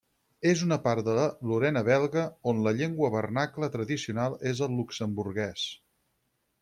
És 0.51 0.61
una 0.67 0.77
part 0.85 1.03
de 1.09 1.13
la 1.17 1.25
Lorena 1.51 1.83
belga 1.89 2.23
on 2.53 2.63
la 2.69 2.73
llengua 2.79 3.11
vernacla 3.17 3.69
tradicional 3.77 4.39
és 4.53 4.63
el 4.69 4.75
luxemburguès. 4.79 5.67